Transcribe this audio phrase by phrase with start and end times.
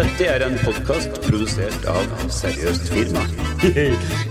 [0.00, 3.20] Dette er en podkast produsert av Seriøst firma.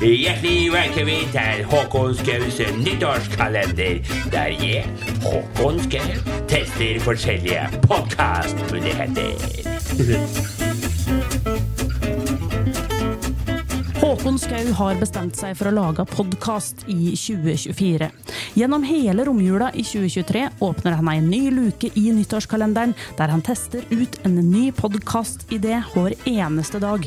[0.00, 4.00] Hjertelig velkommen til Håkon Skaus nyttårskalender,
[4.32, 4.88] der jeg,
[5.26, 6.08] Håkon Skau,
[6.48, 10.56] tester forskjellige podkastmuligheter.
[14.08, 18.08] Håkon Skau har bestemt seg for å lage podkast i 2024.
[18.56, 23.84] Gjennom hele romjula i 2023 åpner han en ny luke i nyttårskalenderen, der han tester
[23.92, 27.04] ut en ny podkastidé hver eneste dag.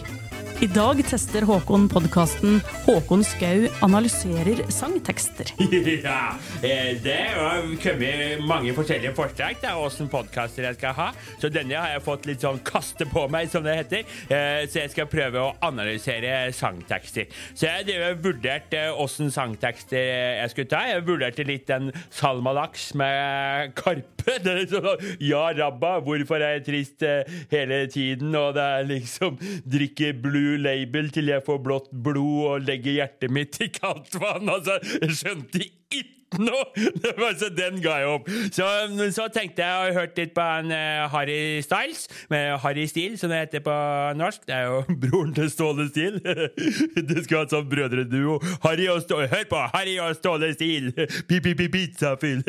[0.61, 5.49] I dag tester Håkon podkasten 'Håkon Skau analyserer sangtekster'.
[6.05, 11.07] Ja, eh, det har kommet mange forskjellige forslag til åssen podkaster jeg skal ha.
[11.41, 14.05] Så denne har jeg fått litt sånn kaste på meg, som det heter.
[14.29, 17.25] Eh, Så jeg skal prøve å analysere sangtekster.
[17.57, 18.69] Så jeg har vurdert
[19.01, 19.97] åssen sangtekster
[20.43, 20.83] jeg skulle ta.
[20.93, 24.20] Jeg vurderte litt den Salmalaks med Karpe.
[24.27, 28.33] Er sånn, ja, rabba, hvorfor er jeg trist eh, hele tiden?
[28.37, 29.37] Og det er liksom
[29.75, 34.49] drikke blue label til jeg får blått blod og legger hjertet mitt i kaldt vann.
[34.51, 36.63] Altså, jeg skjønte ikke noe!
[36.75, 38.29] Det var så Den ga jeg opp.
[38.55, 38.65] Så,
[39.11, 43.31] så tenkte jeg og hørte litt på han eh, Harry Styles, med Harry Steele, som
[43.31, 43.75] det heter på
[44.15, 44.45] norsk.
[44.47, 46.21] Det er jo broren til Ståle Steele.
[47.11, 48.37] Du skulle hatt sånn brødreduo.
[48.63, 49.63] Harry og Ståle Hør på!
[49.73, 50.93] Harry og Ståle Steele!
[51.27, 52.45] Pi-pi-pi-pizzafyll!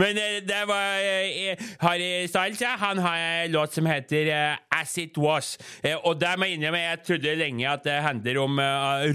[0.00, 2.76] Men eh, det var eh, Harry Styles, ja.
[2.80, 4.32] Han har en låt som heter
[4.72, 5.56] As It Was.
[6.04, 8.60] Og der må jeg innrømme, jeg trodde lenge at det handler om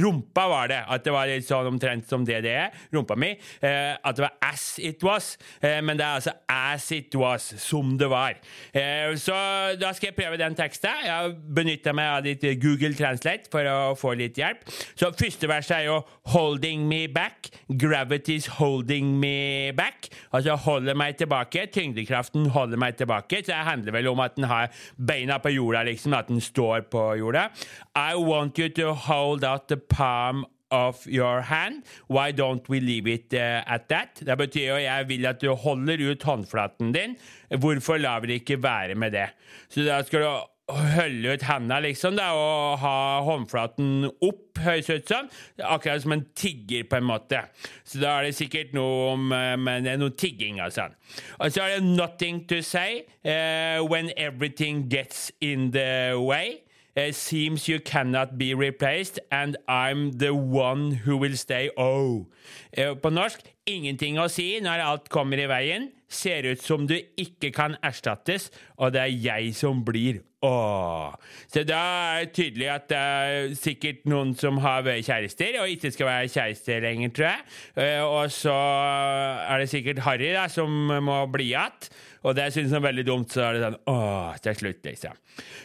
[0.02, 0.81] rumpa, var det.
[0.91, 2.79] At det var litt sånn omtrent som det det er.
[2.93, 3.33] Rumpa mi.
[3.72, 5.38] Eh, at det var As It Was.
[5.64, 8.38] Eh, men det er altså As It Was, som det var.
[8.73, 9.36] Eh, så
[9.81, 11.05] da skal jeg prøve den teksten.
[11.05, 14.66] Jeg benytta meg av litt Google Translate for å få litt hjelp.
[14.95, 16.02] Så første verset er jo
[16.33, 17.52] 'Holding me back'.
[17.69, 20.09] Gravity's holding me back.
[20.33, 21.67] Altså holder meg tilbake.
[21.72, 23.44] Tyngdekraften holder meg tilbake.
[23.44, 26.14] Så det handler vel om at den har beina på jorda, liksom.
[26.14, 27.49] At den står på jorda.
[27.95, 31.83] I want you to hold out the palm of your hand.
[32.08, 34.23] Why don't we leave it uh, at that?
[34.26, 37.17] Det betyr jo jeg vil at du holder ut håndflaten din.
[37.59, 39.30] Hvorfor lar vi det ikke være med det?
[39.70, 40.32] Så da skal du
[40.71, 42.95] holde ut handa, liksom, da, og ha
[43.26, 45.30] håndflaten opp, høres ut som.
[45.64, 47.43] Akkurat som en tigger, på en måte.
[47.83, 50.95] Så da er det sikkert noe om eh, men det er noe tigging sånn.
[51.39, 56.61] Og så er det 'nothing to say' uh, when everything gets in the way.
[56.95, 61.69] It seems you cannot be replaced, and I'm the one who will stay.
[61.77, 62.27] Oh.
[62.73, 65.91] Eh, På norsk ingenting å si når alt kommer i veien.
[66.11, 70.19] Ser ut som du ikke kan erstattes, og det er jeg som blir.
[70.41, 71.13] Åh.
[71.53, 71.79] Så da
[72.17, 76.07] er det tydelig at det er sikkert noen som har vært kjærester, og ikke skal
[76.09, 77.43] være kjærester lenger, tror jeg.
[77.77, 80.71] Eh, Og så er det sikkert Harry da, som
[81.05, 81.91] må bli igjen.
[82.23, 85.15] Og det syns han er veldig dumt, så er det sånn Åh, til slutt, liksom.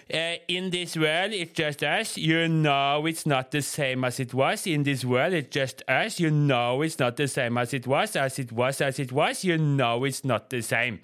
[0.08, 2.16] Eh, in this world, it's just us.
[2.16, 4.66] You know it's not the same as it was.
[4.66, 6.20] In this world, it's just us.
[6.20, 8.16] You know it's not the same as it was.
[8.16, 9.44] As it was, as it was.
[9.44, 11.00] You know it's not the same.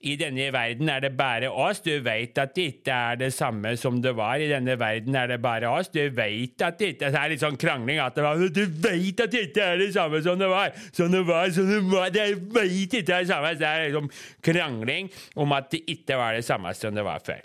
[0.00, 1.82] I denne verden er det bare oss.
[1.84, 4.40] Du vet at det ikke er det samme som det var.
[4.40, 5.90] I denne verden er det bare oss.
[5.92, 9.20] Du vet at det ikke Det er litt sånn krangling at det var Du veit
[9.20, 10.72] at det er det samme som det var!
[10.96, 13.52] Som det var, som det var Det vet ikke det samme!
[13.60, 14.08] Det er liksom
[14.42, 17.44] krangling om at det ikke var det samme som det var før.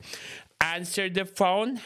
[0.63, 1.79] Answer the phone.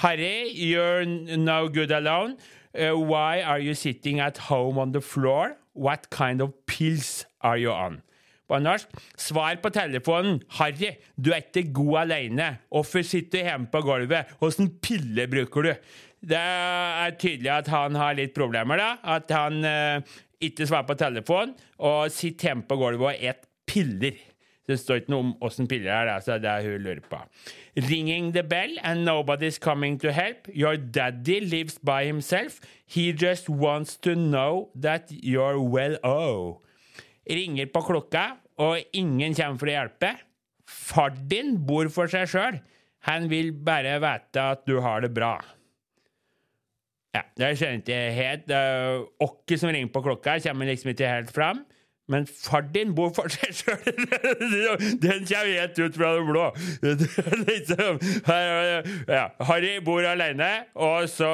[0.00, 1.04] Harry, you're
[1.36, 2.36] no good alone.
[2.74, 5.56] Uh, why are you sitting at home on the floor?
[5.74, 8.02] What kind of pills are you on?
[8.46, 8.92] På norsk.
[9.18, 10.38] Svar på telefonen.
[10.58, 12.52] Harry, du er ikke god alene.
[12.70, 14.36] Hvorfor sitter du hjemme på gulvet?
[14.40, 15.72] Åssen piller bruker du?
[16.26, 18.92] Det er tydelig at han har litt problemer, da.
[19.16, 24.18] At han eh, ikke svarer på telefonen, og sitter hjemme på gulvet og et piller.
[24.66, 27.20] Det står ikke noe om åssen piller er, da, så det er hun lurer på.
[27.86, 30.48] Ringing the bell and nobody's coming to help.
[30.48, 32.60] Your daddy lives by himself.
[32.84, 36.62] He just wants to know that you're well oh.
[37.26, 38.28] Ringer på klokka,
[38.62, 40.12] og ingen kommer for å hjelpe.
[40.66, 42.60] Far din bor for seg sjøl.
[43.06, 45.36] Han vil bare vite at du har det bra.
[47.16, 48.54] Ja, det skjønner jeg ikke helt.
[49.24, 51.62] Åkke som ringer på klokka, kommer liksom ikke helt fram.
[52.08, 53.78] Men far din bor for seg sjøl!
[55.02, 56.44] Den kommer helt ut fra det blå.
[57.48, 57.98] Liksom,
[59.10, 61.26] ja, Harry bor alene, og så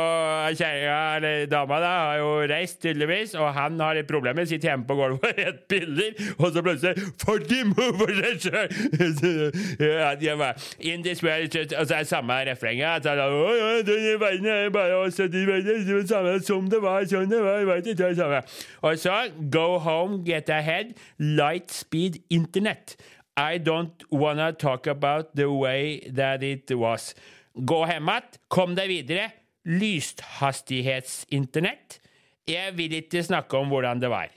[0.49, 4.73] er kjerringa, eller dama, da, har jo reist, tydeligvis, og han har litt problemer, sitter
[4.73, 8.69] hjemme på gulvet og spiser piller, og så plutselig Far din bor for seg sjøl!
[9.83, 10.15] Ja,
[10.81, 13.07] In this world, og så er det samme refrenget.
[13.07, 15.11] at han, «Å, ja, er bare
[16.09, 17.33] samme som det var, sånn.
[18.83, 19.21] Og så
[19.53, 22.95] Go home, get ahead, light speed internet.
[23.37, 27.15] I don't wanna talk about the way that it was.
[27.55, 28.23] Gå hjem igjen.
[28.49, 29.31] Kom deg videre.
[29.69, 32.01] Lyshastighetsinternett.
[32.49, 34.29] Jeg vil ikke snakke om hvordan det var.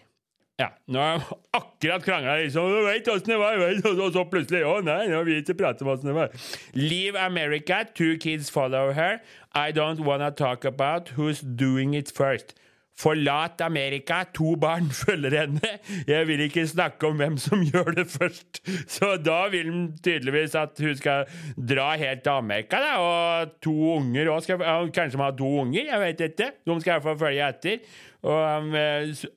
[0.56, 1.24] Ja, nå har jeg
[1.58, 2.70] akkurat krangla liksom.
[2.72, 5.60] Du vet åssen det var, vet, og så plutselig Å nei, nå vil jeg ikke
[5.60, 6.30] prate om åssen det var.
[6.78, 9.20] Leave America, two kids follow her.
[9.52, 12.56] I don't wanna talk about who's doing it first.
[12.96, 15.72] Forlat Amerika, to barn følger henne.
[16.08, 18.62] Jeg vil ikke snakke om hvem som gjør det først.
[18.88, 21.28] Så da vil hun tydeligvis at hun skal
[21.60, 22.96] dra helt til Amerika, da.
[23.04, 24.48] Og to unger òg
[24.96, 26.52] Kanskje de har to unger, jeg vet ikke.
[26.64, 27.96] De skal iallfall følge etter.
[28.26, 28.74] Um,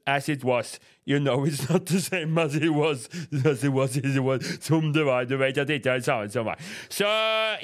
[0.07, 0.81] as it was.
[1.05, 3.09] You know it's not the same as it was.
[3.45, 4.45] As it was, as it was.
[4.65, 5.25] Som det var.
[5.25, 6.57] Du vet at det ikke er det samme som var.
[6.89, 7.09] Så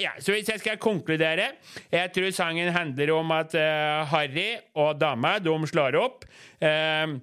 [0.01, 1.51] ja, så hvis jeg skal konkludere
[1.91, 6.25] Jeg tror sangen handler om at uh, Harry og dama de slår opp.
[6.61, 7.17] Uh,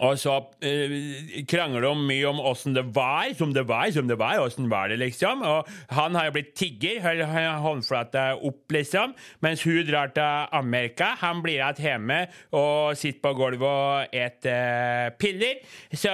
[0.00, 4.16] og så eh, krangler de mye om åssen det var, som det var, som det
[4.20, 5.42] var, åssen var det, liksom.
[5.44, 9.12] Og han har jo blitt tigger, holder håndflata opp, liksom.
[9.44, 11.12] Mens hun drar til Amerika.
[11.20, 12.18] Han blir igjen hjemme
[12.56, 15.60] og sitter på gulvet og eter piller.
[15.92, 16.12] Så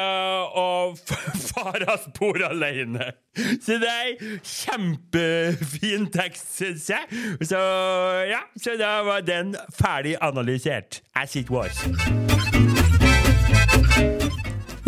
[0.59, 0.99] Og
[1.49, 3.13] faras bor alene.
[3.63, 7.23] Så det er kjempefin tekst, syns jeg.
[7.47, 7.63] Så
[8.31, 11.03] ja, så da var den ferdig analysert.
[11.15, 11.87] As it was.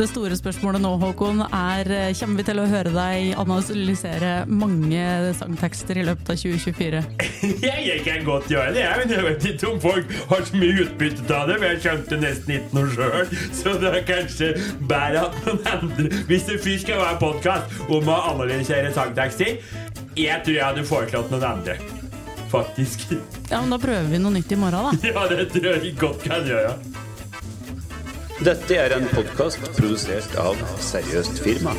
[0.00, 5.02] Det store spørsmålet nå, Håkon, er kommer vi til å høre deg analysere mange
[5.36, 7.02] sangtekster i løpet av 2024?
[7.90, 11.36] jeg kan godt gjøre det, men jeg vet ikke om folk har så mye utbytte
[11.36, 11.58] av det.
[11.58, 14.48] For jeg skjønte nesten ikke noe sjøl, så det er kanskje
[14.88, 19.60] bedre at noen andre Hvis det først skal være podkast om å analysere sangtekster,
[20.16, 21.76] jeg tror jeg hadde foreslått noen andre.
[22.48, 23.04] Faktisk.
[23.50, 24.96] Ja, men Da prøver vi noe nytt i morgen, da.
[25.12, 26.72] Ja, det tror jeg godt kan gjøre.
[28.40, 31.74] Dette er en podkast produsert av Seriøst firma.